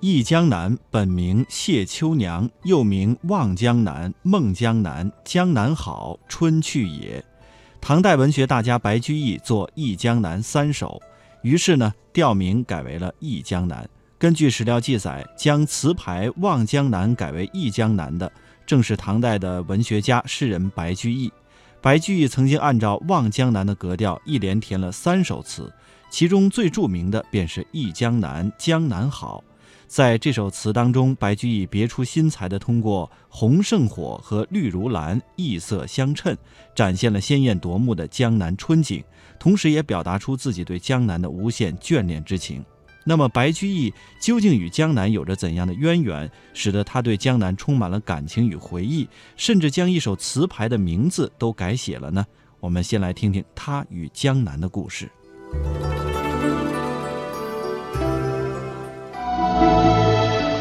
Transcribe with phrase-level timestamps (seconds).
[0.00, 7.24] 忆江南本名谢秋娘，又名望江南、孟江南、江南好、春去也。
[7.80, 11.02] 唐代文学大家白居易作《忆江南》三首，
[11.42, 13.82] 于是呢调名改为了《忆江南》。
[14.18, 18.30] 根据史料记载，将词牌“望江南”改为“忆江南”的，
[18.64, 21.32] 正是唐代的文学家诗人白居易。
[21.80, 25.72] 白居易曾经按照《望江南》的格调，一连填了三首词，
[26.08, 29.42] 其中最著名的便是《忆江南》，江南好。
[29.88, 36.36] 在这首词当中，白居易别出心裁地通过红胜火和绿如蓝异色相衬，
[36.74, 39.02] 展现了鲜艳夺目的江南春景，
[39.40, 42.62] 同时也表达出自己对江南的无限眷恋之情。
[43.02, 52.26] 那么，白居易究竟与江南有着怎样的渊源，使得他对江南充满了感情与回忆，甚至将一首词牌的名字都改写了呢？
[52.60, 55.10] 我们先来听听他与江南的故事。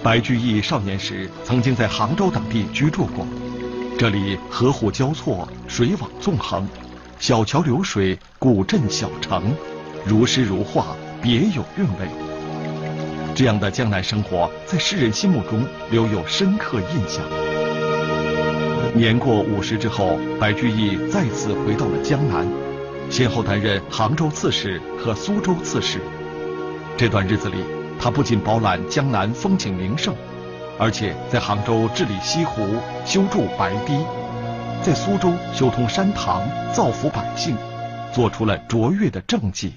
[0.08, 3.28] 白居易少年时曾经在杭州等地居住过，
[4.00, 6.66] 这里河湖交错，水网纵横，
[7.20, 9.54] 小桥流水，古镇小城，
[10.06, 12.08] 如诗如画，别有韵味。
[13.36, 17.22] 这样的江南生活在诗人心目中留有深刻印象。
[18.96, 22.48] 年过五十之后，白居易再次回到了江南，
[23.10, 26.00] 先后担任杭州刺史和苏州刺史。
[26.96, 27.77] 这段日子里。
[28.00, 30.16] 他不仅饱览江南风景名胜，
[30.78, 32.62] 而且在杭州治理西湖、
[33.06, 34.06] 修筑白堤，
[34.84, 37.56] 在苏州修通山塘、造福百姓，
[38.14, 39.74] 做出了卓越的政绩。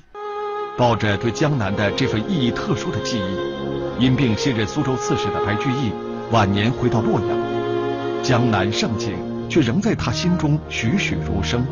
[0.77, 5.93] 抱着对江南的这份意义特殊的记忆，因病卸任苏州刺史的白居易，
[6.31, 9.15] 晚年回到洛阳，江南盛景
[9.49, 11.67] 却仍在他心中栩栩如生。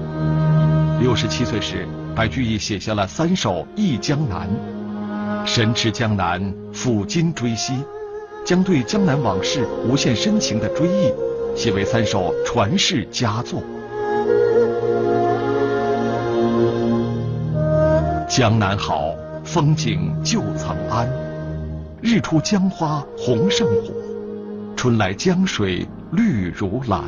[1.00, 4.48] 六十七岁时，白居易写下了三首《忆江南》。
[5.44, 7.72] 神驰江南，抚今追昔，
[8.44, 11.12] 将对江南往事无限深情的追忆，
[11.56, 13.62] 写为三首传世佳作。
[18.28, 21.06] 江南好，风景旧曾谙。
[22.00, 23.92] 日出江花红胜火，
[24.76, 27.02] 春来江水绿如蓝。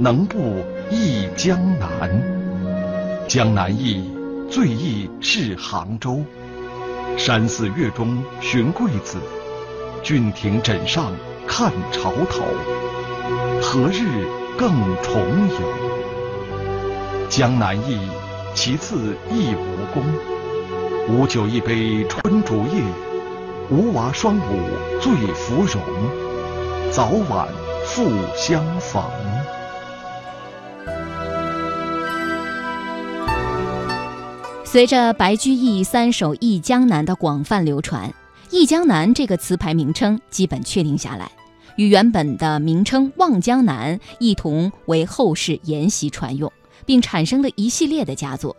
[0.00, 0.56] 能不
[0.90, 2.10] 忆江南？
[3.28, 4.10] 江南忆，
[4.50, 6.20] 最忆是杭州。
[7.16, 9.18] 山寺月中寻桂子，
[10.02, 11.12] 郡亭枕上
[11.46, 12.42] 看潮头。
[13.62, 14.26] 何日
[14.58, 14.70] 更
[15.02, 15.56] 重游？
[17.30, 17.98] 江南忆，
[18.54, 20.04] 其次忆吴宫。
[21.08, 22.82] 吴酒一杯春竹叶，
[23.70, 24.60] 吴娃双舞
[25.00, 25.80] 醉芙蓉。
[26.90, 27.48] 早晚
[27.86, 29.02] 复相逢。
[34.74, 38.10] 随着白居易三首《忆江南》的广泛流传，
[38.50, 41.30] 《忆江南》这个词牌名称基本确定下来，
[41.76, 46.52] 与原本的名称《望江南》一同为后世沿袭传用，
[46.84, 48.56] 并产生了一系列的佳作，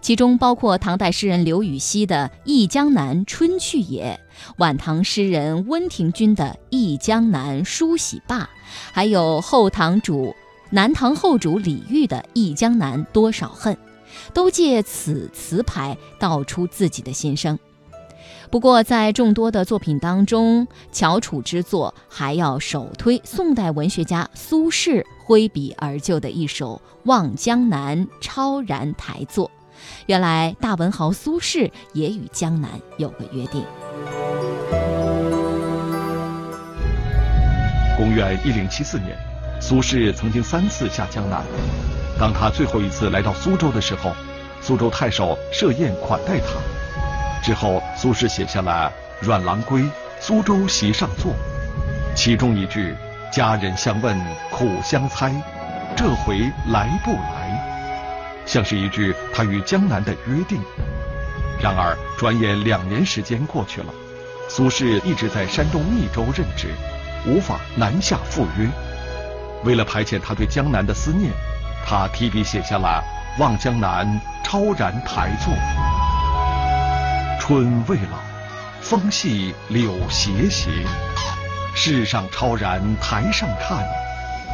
[0.00, 4.20] 其中包括唐代诗人刘禹锡的《忆江南春去也》，
[4.58, 8.38] 晚唐诗人温庭筠的《忆江南梳洗罢》，
[8.92, 10.32] 还有后唐主
[10.70, 13.74] 南唐后主李煜的《忆江南多少恨》。
[14.32, 17.58] 都借此词牌道出自己的心声。
[18.50, 29.50] 不过，在众多的作品当中，翘楚之作还要首推宋代文学家苏轼挥笔而就的一首《望江南》超然台作。
[30.06, 33.64] 原来，大文豪苏轼也与江南有个约定。
[37.96, 39.16] 公元一零七四年，
[39.60, 41.42] 苏轼曾经三次下江南。
[42.18, 44.12] 当他最后一次来到苏州的时候，
[44.62, 46.46] 苏州太守设宴款待他。
[47.42, 48.90] 之后，苏轼写下了
[49.26, 49.84] 《阮郎归
[50.18, 51.32] 苏州席上坐》，
[52.14, 52.94] 其中一句
[53.30, 54.18] “家人相问
[54.50, 55.30] 苦相猜，
[55.94, 58.02] 这回来不来”，
[58.46, 60.58] 像是一句他与江南的约定。
[61.60, 63.92] 然而，转眼两年时间过去了，
[64.48, 66.68] 苏轼一直在山东密州任职，
[67.26, 68.66] 无法南下赴约。
[69.64, 71.30] 为了排遣他对江南的思念。
[71.88, 73.00] 他提笔写下了
[73.40, 74.04] 《望江南》
[74.42, 75.54] 超然台作：
[77.38, 78.18] 春未老，
[78.80, 80.68] 风细柳斜斜。
[81.76, 83.86] 世上超然台上看，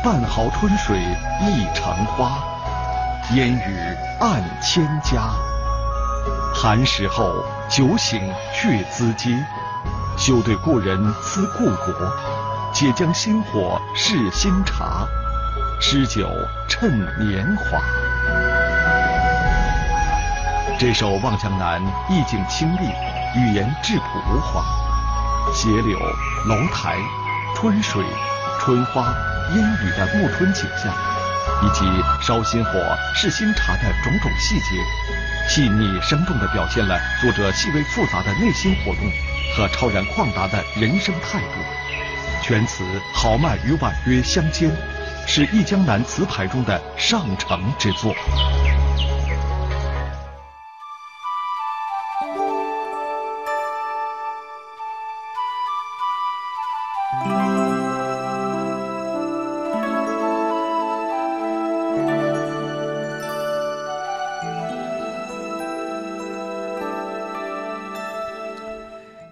[0.04, 0.98] 半壕春水
[1.40, 2.44] 一城花。
[3.34, 5.22] 烟雨暗千家。
[6.54, 8.20] 寒食后，酒醒
[8.52, 9.42] 却咨嗟。
[10.18, 12.12] 休对故人思故国，
[12.74, 15.06] 且将新火试新茶。
[15.84, 16.30] 诗酒
[16.68, 16.88] 趁
[17.18, 17.82] 年华。
[20.78, 22.86] 这首《望江南》意境清丽，
[23.36, 24.64] 语言质朴无华，
[25.52, 25.98] 斜柳、
[26.46, 26.96] 楼台、
[27.56, 28.00] 春水、
[28.60, 29.12] 春花、
[29.56, 30.94] 烟雨的暮春景象，
[31.64, 31.84] 以及
[32.24, 32.70] 烧新火、
[33.16, 34.76] 试新茶的种种细节，
[35.48, 39.02] 细腻生动地表现了作者细微复杂的内心活动
[39.56, 41.60] 和超然旷达的人生态度。
[42.40, 44.70] 全词豪迈与婉约相间，
[45.26, 48.14] 是《忆江南》词牌中的上乘之作。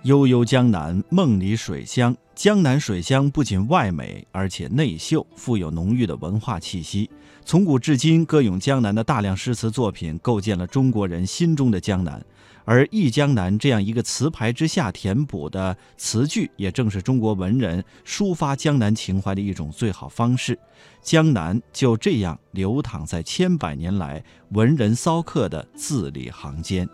[0.05, 2.17] 悠悠江南，梦里水乡。
[2.35, 7.11] 江南水乡不仅外美，而且内秀，富有浓郁的文化气息。
[7.44, 12.25] 从古至今，歌咏江南的大量诗词作品，构建了中国人心中的江南。
[12.64, 20.58] 而《忆江南》这样一个词牌之下填补的词句，也正是中国文人抒发江南情怀的一种最好方式。
[21.02, 26.88] 江南就这样流淌在千百年来文人骚客的字里行间。